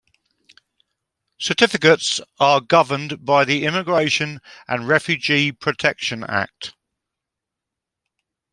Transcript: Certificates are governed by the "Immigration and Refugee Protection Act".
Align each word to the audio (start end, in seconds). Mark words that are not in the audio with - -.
Certificates 1.37 2.19
are 2.39 2.59
governed 2.59 3.23
by 3.23 3.45
the 3.45 3.65
"Immigration 3.65 4.41
and 4.67 4.87
Refugee 4.87 5.51
Protection 5.51 6.23
Act". 6.23 6.73